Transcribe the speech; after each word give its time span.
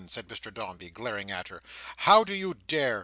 said 0.09 0.27
Mr 0.27 0.51
Dombey, 0.51 0.89
glaring 0.89 1.29
at 1.29 1.49
her. 1.49 1.61
"How 1.97 2.23
do 2.23 2.33
you 2.33 2.55
dare?" 2.67 2.99